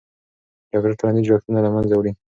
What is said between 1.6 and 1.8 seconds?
له